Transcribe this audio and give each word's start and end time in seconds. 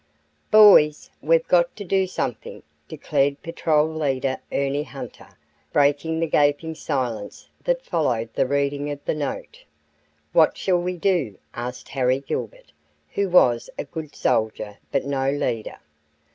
"Boys, 0.49 1.11
we've 1.21 1.47
got 1.47 1.75
to 1.75 1.83
do 1.85 2.07
something," 2.07 2.63
declared 2.87 3.43
Patrol 3.43 3.87
Leader 3.87 4.39
Ernie 4.51 4.81
Hunter, 4.81 5.29
breaking 5.71 6.19
the 6.19 6.25
gaping 6.25 6.73
silence 6.73 7.47
that 7.65 7.85
followed 7.85 8.33
the 8.33 8.47
reading 8.47 8.89
of 8.89 8.97
the 9.05 9.13
note. 9.13 9.63
"What 10.33 10.57
shall 10.57 10.79
we 10.81 10.97
do?" 10.97 11.37
asked 11.53 11.89
Harry 11.89 12.19
Gilbert, 12.21 12.71
who 13.13 13.29
was 13.29 13.69
a 13.77 13.83
good 13.83 14.15
soldier, 14.15 14.79
but 14.91 15.05
no 15.05 15.29
leader. 15.29 15.77